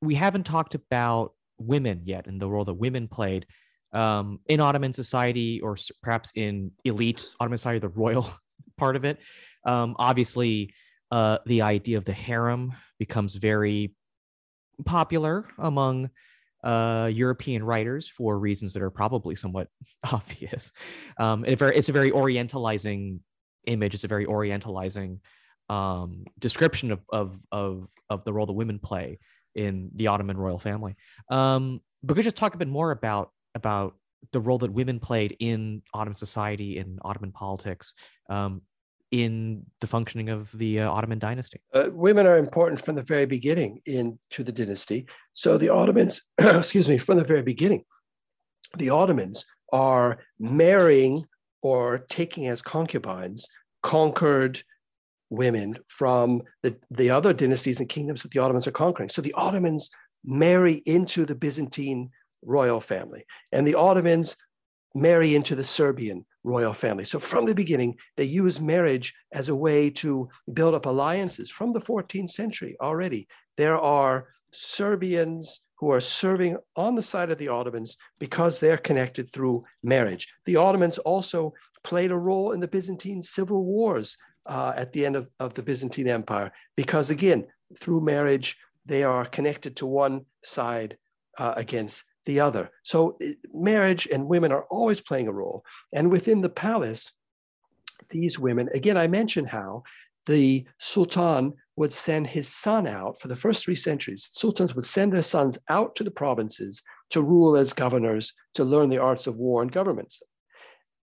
[0.00, 3.46] we haven't talked about women yet and the role that women played
[3.92, 8.30] um, in Ottoman society, or perhaps in elite Ottoman society, the royal
[8.78, 9.18] part of it.
[9.66, 10.74] Um, obviously,
[11.10, 13.94] uh, the idea of the harem becomes very
[14.84, 16.10] popular among
[16.64, 19.68] uh, European writers for reasons that are probably somewhat
[20.12, 20.72] obvious.
[21.18, 23.20] Um, it's, very, it's a very orientalizing
[23.66, 23.94] image.
[23.94, 25.20] It's a very orientalizing
[25.68, 29.18] um, description of, of, of, of the role that women play
[29.54, 30.96] in the Ottoman royal family.
[31.30, 33.94] Um, but could just talk a bit more about about
[34.32, 37.94] the role that women played in Ottoman society in Ottoman politics
[38.28, 38.62] um,
[39.10, 41.60] in the functioning of the uh, Ottoman dynasty?
[41.72, 45.06] Uh, women are important from the very beginning into the dynasty.
[45.32, 47.84] So the Ottomans, excuse me, from the very beginning,
[48.76, 51.24] the Ottomans are marrying
[51.62, 53.48] or taking as concubines
[53.82, 54.62] conquered
[55.30, 59.08] women from the, the other dynasties and kingdoms that the Ottomans are conquering.
[59.08, 59.90] So the Ottomans
[60.24, 62.10] marry into the Byzantine
[62.42, 64.36] royal family, and the Ottomans
[64.94, 67.04] marry into the Serbian royal family.
[67.04, 71.50] So from the beginning, they use marriage as a way to build up alliances.
[71.50, 77.38] From the 14th century already, there are Serbians who are serving on the side of
[77.38, 80.28] the Ottomans because they're connected through marriage.
[80.44, 85.14] The Ottomans also played a role in the Byzantine civil wars uh, at the end
[85.14, 87.46] of, of the Byzantine Empire because, again,
[87.76, 90.96] through marriage, they are connected to one side
[91.36, 92.70] uh, against the other.
[92.82, 95.64] So eh, marriage and women are always playing a role.
[95.92, 97.10] And within the palace,
[98.10, 99.82] these women, again, I mentioned how
[100.26, 104.28] the Sultan would send his son out for the first three centuries.
[104.30, 108.90] Sultans would send their sons out to the provinces to rule as governors, to learn
[108.90, 110.22] the arts of war and governments.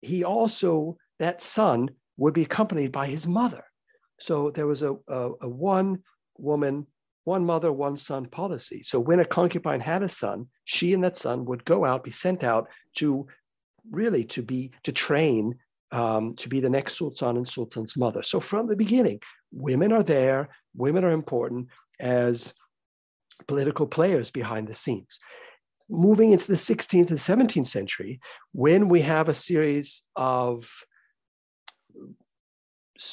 [0.03, 3.65] He also, that son, would be accompanied by his mother.
[4.21, 6.03] So there was a, a, a one
[6.37, 6.87] woman
[7.25, 8.83] one mother, one son policy.
[8.83, 12.11] So when a concubine had a son, she and that son would go out, be
[12.11, 13.27] sent out to
[13.91, 15.57] really to be to train
[15.91, 18.23] um, to be the next sultan and sultan's mother.
[18.23, 19.21] So from the beginning,
[19.53, 20.49] women are there.
[20.75, 22.55] Women are important as
[23.47, 25.21] political players behind the scenes.
[25.89, 28.21] Moving into the 16th and 17th century,
[28.53, 30.85] when we have a series of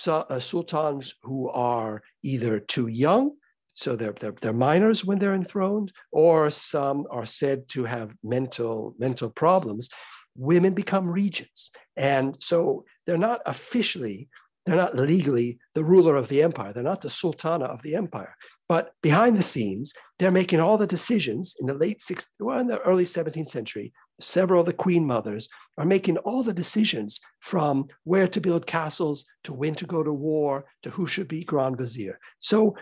[0.07, 3.31] uh, sultans who are either too young
[3.75, 8.95] so they're, they're, they're minors when they're enthroned, or some are said to have mental,
[8.97, 9.89] mental problems.
[10.37, 11.71] Women become regents.
[11.97, 14.29] And so they're not officially,
[14.65, 16.71] they're not legally the ruler of the empire.
[16.71, 18.37] They're not the sultana of the empire.
[18.69, 22.67] But behind the scenes, they're making all the decisions in the late 16th, well, in
[22.67, 23.91] the early 17th century.
[24.21, 29.25] Several of the queen mothers are making all the decisions from where to build castles
[29.43, 32.17] to when to go to war to who should be grand vizier.
[32.39, 32.77] So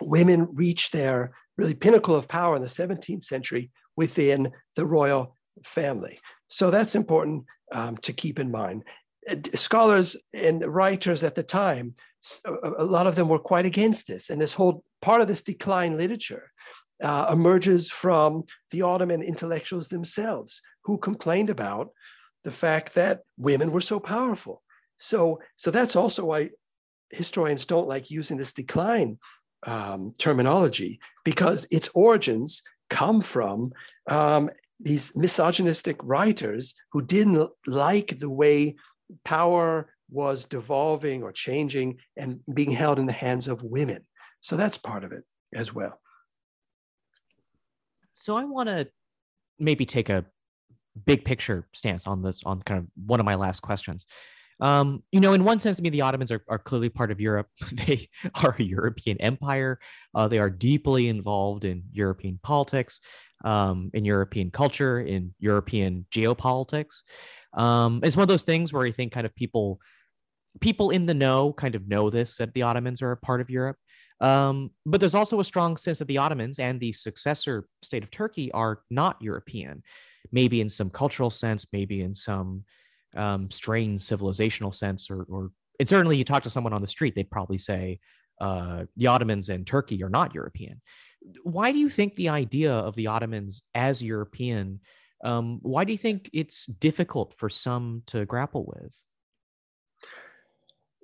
[0.00, 6.18] women reached their really pinnacle of power in the 17th century within the royal family.
[6.48, 8.84] So that's important um, to keep in mind.
[9.30, 11.94] Uh, scholars and writers at the time,
[12.54, 14.30] a lot of them were quite against this.
[14.30, 16.50] And this whole part of this decline literature
[17.02, 21.90] uh, emerges from the Ottoman intellectuals themselves, who complained about
[22.44, 24.62] the fact that women were so powerful.
[24.98, 26.50] So, so that's also why
[27.10, 29.18] historians don't like using this decline
[29.66, 33.72] um, terminology because its origins come from
[34.08, 34.50] um,
[34.80, 38.74] these misogynistic writers who didn't like the way
[39.24, 44.04] power was devolving or changing and being held in the hands of women.
[44.40, 45.24] So that's part of it
[45.54, 45.98] as well.
[48.12, 48.88] So I want to
[49.58, 50.24] maybe take a
[51.06, 54.06] big picture stance on this on kind of one of my last questions.
[54.60, 57.20] Um, you know, in one sense, I mean, the Ottomans are, are clearly part of
[57.20, 57.48] Europe.
[57.72, 58.08] they
[58.42, 59.78] are a European empire.
[60.14, 63.00] Uh, they are deeply involved in European politics,
[63.44, 67.02] um, in European culture, in European geopolitics.
[67.52, 69.80] Um, it's one of those things where I think kind of people,
[70.60, 73.50] people in the know kind of know this that the Ottomans are a part of
[73.50, 73.76] Europe.
[74.20, 78.10] Um, but there's also a strong sense that the Ottomans and the successor state of
[78.10, 79.82] Turkey are not European,
[80.32, 82.64] maybe in some cultural sense, maybe in some
[83.16, 87.14] um, strained civilizational sense, or, or and certainly you talk to someone on the street,
[87.14, 87.98] they'd probably say
[88.40, 90.80] uh, the Ottomans and Turkey are not European.
[91.42, 94.80] Why do you think the idea of the Ottomans as European?
[95.24, 98.94] Um, why do you think it's difficult for some to grapple with?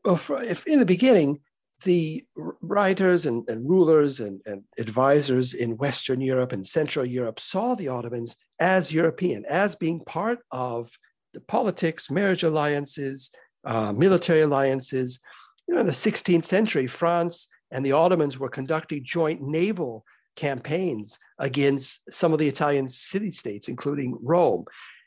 [0.04, 1.40] Well, for, if in the beginning,
[1.84, 2.24] the
[2.60, 7.88] writers and, and rulers and, and, advisors in Western Europe and Central Europe saw the
[7.88, 10.90] Ottomans as European, as being part of
[11.46, 13.30] politics, marriage alliances,
[13.64, 15.20] uh, military alliances.
[15.66, 20.04] You know, in the 16th century, France and the Ottomans were conducting joint naval
[20.36, 24.64] campaigns against some of the Italian city states, including Rome.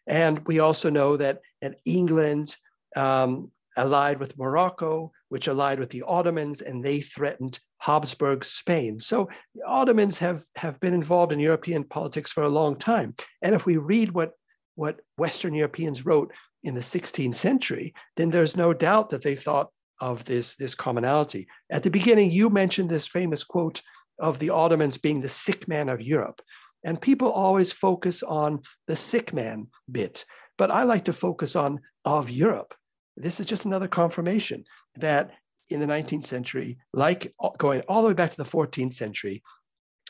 [0.08, 2.56] And we also know that, that England
[2.96, 9.00] um, allied with Morocco, which allied with the Ottomans, and they threatened Habsburg Spain.
[9.00, 13.16] So the Ottomans have, have been involved in European politics for a long time.
[13.42, 14.34] And if we read what,
[14.76, 16.32] what Western Europeans wrote
[16.64, 19.70] in the 16th century, then there's no doubt that they thought
[20.00, 21.48] of this, this commonality.
[21.70, 23.82] At the beginning, you mentioned this famous quote
[24.20, 26.42] of the Ottomans being the sick man of Europe.
[26.84, 30.26] And people always focus on the sick man bit,
[30.58, 32.74] but I like to focus on of Europe.
[33.16, 34.66] This is just another confirmation
[34.96, 35.32] that
[35.70, 39.42] in the 19th century, like uh, going all the way back to the 14th century,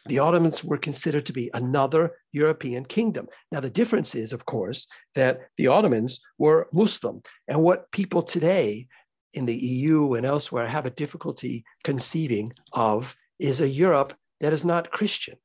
[0.05, 3.27] the Ottomans were considered to be another European kingdom.
[3.51, 7.21] Now, the difference is, of course, that the Ottomans were Muslim.
[7.47, 8.87] And what people today
[9.33, 14.65] in the EU and elsewhere have a difficulty conceiving of is a Europe that is
[14.65, 15.37] not Christian.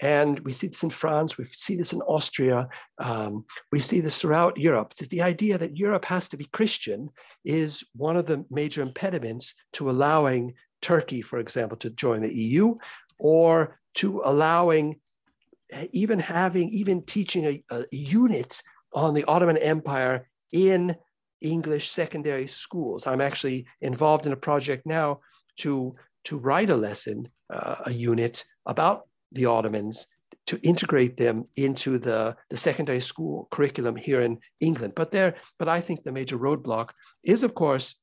[0.00, 4.18] And we see this in France, we see this in Austria, um, we see this
[4.18, 4.92] throughout Europe.
[4.94, 7.08] The idea that Europe has to be Christian
[7.44, 12.74] is one of the major impediments to allowing Turkey, for example, to join the EU
[13.18, 15.00] or to allowing
[15.92, 20.96] even having, even teaching a, a unit on the Ottoman Empire in
[21.40, 23.06] English secondary schools.
[23.06, 25.20] I'm actually involved in a project now
[25.58, 25.94] to,
[26.24, 30.06] to write a lesson, uh, a unit about the Ottomans
[30.46, 34.92] to integrate them into the, the secondary school curriculum here in England.
[34.94, 36.90] But there, but I think the major roadblock
[37.24, 37.96] is, of course,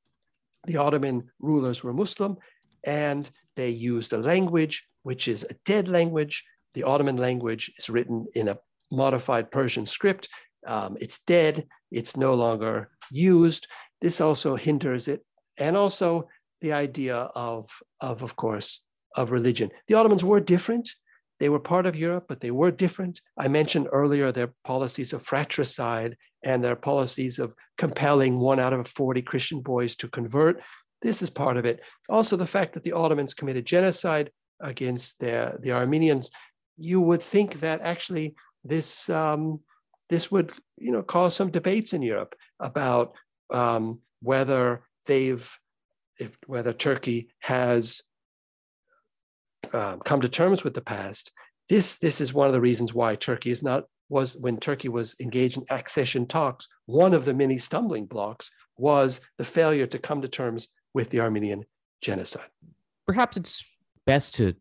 [0.66, 2.38] the Ottoman rulers were Muslim
[2.86, 6.44] and they used a language which is a dead language.
[6.74, 8.58] The Ottoman language is written in a
[8.92, 10.30] modified Persian script.
[10.66, 13.68] Um, it's dead, it's no longer used.
[14.02, 15.26] This also hinders it.
[15.58, 16.30] And also
[16.62, 17.70] the idea of,
[18.02, 18.84] of, of course,
[19.16, 19.70] of religion.
[19.88, 20.90] The Ottomans were different.
[21.40, 23.22] They were part of Europe, but they were different.
[23.38, 28.88] I mentioned earlier their policies of fratricide and their policies of compelling one out of
[28.88, 30.62] 40 Christian boys to convert.
[31.02, 31.82] This is part of it.
[32.08, 34.32] Also, the fact that the Ottomans committed genocide
[34.64, 36.32] against their, the Armenians.
[36.76, 39.60] You would think that actually this um,
[40.10, 43.14] this would you know cause some debates in Europe about
[43.52, 45.48] um, whether they've
[46.20, 48.02] if whether Turkey has
[49.74, 51.32] uh, come to terms with the past.
[51.70, 55.16] This this is one of the reasons why Turkey is not was when Turkey was
[55.20, 56.68] engaged in accession talks.
[56.86, 61.20] One of the many stumbling blocks was the failure to come to terms with the
[61.20, 61.66] Armenian
[62.02, 62.50] genocide.
[63.08, 63.66] Perhaps it's
[64.06, 64.56] best to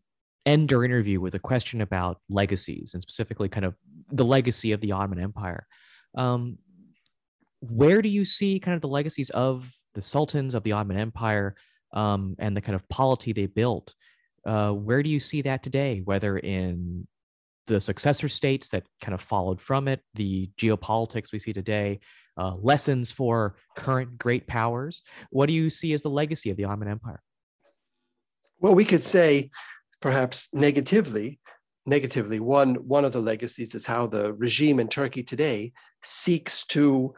[0.45, 3.75] end our interview with a question about legacies and specifically kind of
[4.11, 5.65] the legacy of the Ottoman Empire.
[6.15, 6.57] Um,
[7.61, 11.55] where do you see kind of the legacies of the sultans of the Ottoman Empire
[11.93, 13.93] um, and the kind of polity they built?
[14.45, 17.07] Uh, where do you see that today, whether in
[17.67, 22.01] the successor states that kind of followed from it, the geopolitics we see today,
[22.37, 25.01] uh, lessons for current great powers?
[25.29, 27.21] What do you see as the legacy of the Ottoman Empire?
[28.63, 29.49] Well, we could say,
[29.99, 31.41] perhaps negatively,
[31.85, 37.13] negatively, one one of the legacies is how the regime in Turkey today seeks to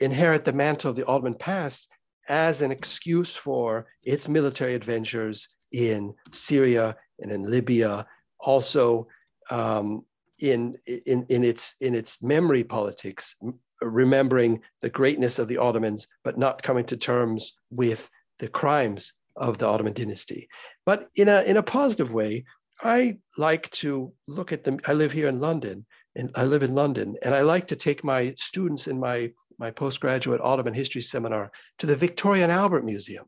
[0.00, 1.88] inherit the mantle of the Ottoman past
[2.28, 8.04] as an excuse for its military adventures in Syria and in Libya,
[8.40, 9.06] also
[9.50, 10.04] um,
[10.40, 10.74] in,
[11.06, 13.36] in, in, its, in its memory politics,
[13.80, 18.10] remembering the greatness of the Ottomans, but not coming to terms with
[18.40, 20.48] the crimes of the Ottoman dynasty.
[20.84, 22.44] But in a, in a positive way,
[22.82, 24.78] I like to look at them.
[24.86, 28.02] I live here in London, and I live in London, and I like to take
[28.04, 33.26] my students in my, my postgraduate Ottoman history seminar to the Victoria and Albert Museum.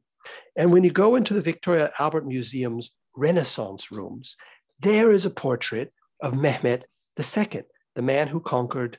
[0.57, 4.37] And when you go into the Victoria and Albert Museum's Renaissance rooms,
[4.81, 6.85] there is a portrait of Mehmet
[7.19, 7.63] II,
[7.95, 8.99] the man who conquered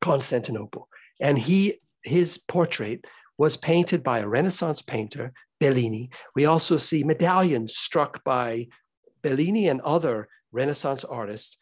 [0.00, 0.88] Constantinople.
[1.20, 3.04] And he, his portrait
[3.38, 6.10] was painted by a Renaissance painter Bellini.
[6.34, 8.68] We also see medallions struck by
[9.22, 11.58] Bellini and other Renaissance artists.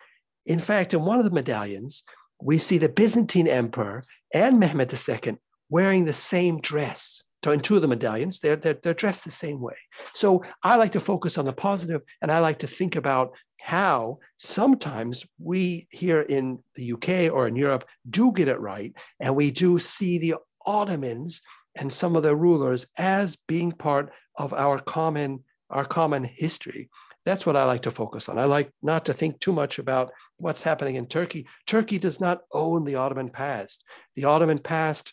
[0.46, 2.02] In fact, in one of the medallions,
[2.40, 4.04] we see the Byzantine emperor
[4.34, 5.38] and Mehmed II
[5.70, 7.22] wearing the same dress.
[7.44, 9.76] So in two of the medallions, they're, they're, they're dressed the same way.
[10.12, 14.18] So I like to focus on the positive, and I like to think about how
[14.36, 19.50] sometimes we here in the UK or in Europe do get it right, and we
[19.50, 21.42] do see the Ottomans
[21.76, 26.88] and some of their rulers as being part of our common our common history.
[27.24, 28.38] That's what I like to focus on.
[28.38, 31.48] I like not to think too much about what's happening in Turkey.
[31.66, 33.82] Turkey does not own the Ottoman past.
[34.14, 35.12] The Ottoman past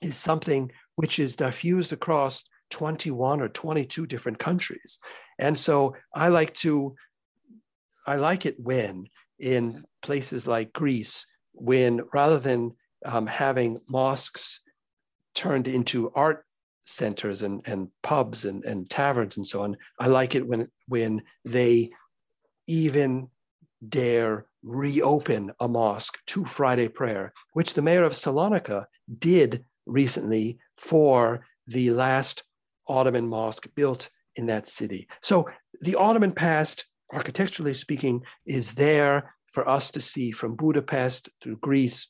[0.00, 4.98] is something which is diffused across 21 or 22 different countries.
[5.38, 6.96] And so I like to,
[8.06, 9.08] I like it when
[9.38, 12.72] in places like Greece, when rather than
[13.04, 14.60] um, having mosques
[15.36, 16.44] turned into art
[16.84, 19.76] centers and, and pubs and, and taverns and so on.
[20.00, 21.90] I like it when when they
[22.66, 23.28] even
[23.86, 28.86] dare reopen a mosque to Friday prayer, which the mayor of Salonika
[29.18, 32.42] did recently for the last
[32.88, 35.08] Ottoman mosque built in that city.
[35.22, 35.48] So
[35.80, 42.08] the Ottoman past, architecturally speaking, is there for us to see from Budapest through Greece.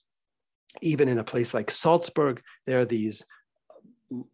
[0.83, 3.25] Even in a place like Salzburg, there are these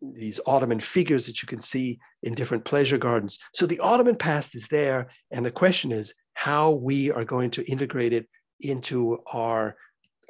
[0.02, 3.38] these Ottoman figures that you can see in different pleasure gardens.
[3.54, 5.08] So the Ottoman past is there.
[5.30, 8.28] And the question is how we are going to integrate it
[8.60, 9.76] into our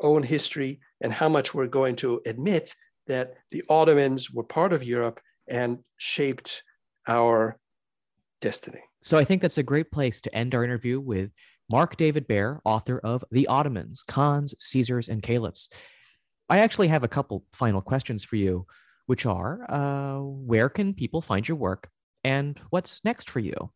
[0.00, 2.74] own history and how much we're going to admit
[3.06, 6.62] that the Ottomans were part of Europe and shaped
[7.08, 7.58] our
[8.40, 8.80] destiny.
[9.02, 11.30] So I think that's a great place to end our interview with
[11.70, 15.68] Mark David Baer, author of The Ottomans, Khans, Caesars, and Caliphs.
[16.52, 18.66] I actually have a couple final questions for you
[19.06, 21.88] which are uh, where can people find your work
[22.24, 23.70] and what's next for you?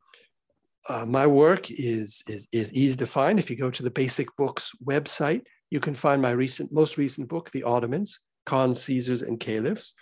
[0.87, 3.39] Uh, my work is, is, is easy to find.
[3.39, 7.31] If you go to the Basic Books website, you can find my recent, most recent
[7.31, 9.95] book, The Ottomans, Khans, Caesars, and Caliphs.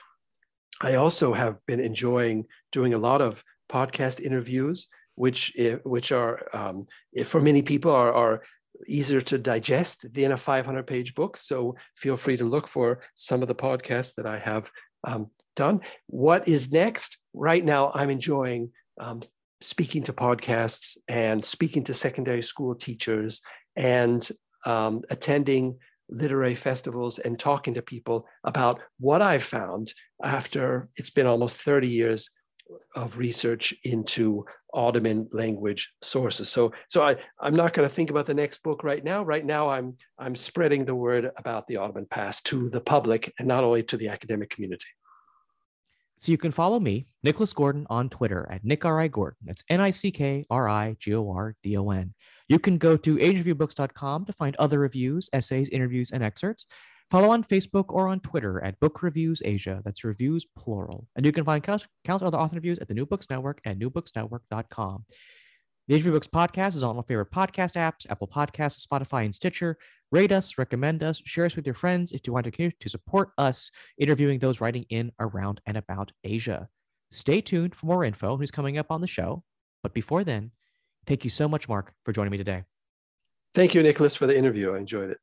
[0.82, 6.42] I also have been enjoying doing a lot of podcast interviews, which, eh, which are,
[6.52, 8.42] um, eh, for many people, are, are
[8.86, 11.36] easier to digest than a 500 page book.
[11.36, 14.70] So feel free to look for some of the podcasts that I have
[15.04, 15.80] um, done.
[16.06, 17.18] What is next?
[17.32, 18.70] Right now, I'm enjoying
[19.00, 19.22] um,
[19.60, 23.40] speaking to podcasts and speaking to secondary school teachers
[23.76, 24.28] and
[24.66, 25.78] um, attending
[26.10, 31.88] literary festivals and talking to people about what I've found after it's been almost 30
[31.88, 32.30] years
[32.94, 36.48] of research into Ottoman language sources.
[36.48, 39.22] So, so I, I'm not going to think about the next book right now.
[39.22, 43.46] Right now, I'm I'm spreading the word about the Ottoman past to the public and
[43.46, 44.86] not only to the academic community.
[46.18, 49.00] So you can follow me, Nicholas Gordon, on Twitter at Nick R.
[49.00, 49.08] I.
[49.08, 49.36] Gordon.
[49.44, 52.14] That's N I C K R I G O R D O N.
[52.48, 56.66] You can go to asianreviewbooks.com to find other reviews, essays, interviews, and excerpts.
[57.10, 59.82] Follow on Facebook or on Twitter at Book Reviews Asia.
[59.84, 61.06] That's reviews plural.
[61.14, 65.04] And you can find countless other author reviews at the New Books Network at newbooksnetwork.com.
[65.86, 69.76] The Asian Books podcast is on all favorite podcast apps, Apple Podcasts, Spotify, and Stitcher.
[70.10, 72.88] Rate us, recommend us, share us with your friends if you want to continue to
[72.88, 76.68] support us interviewing those writing in, around, and about Asia.
[77.10, 79.42] Stay tuned for more info who's coming up on the show.
[79.82, 80.52] But before then,
[81.06, 82.64] thank you so much, Mark, for joining me today.
[83.52, 84.72] Thank you, Nicholas, for the interview.
[84.74, 85.18] I enjoyed it.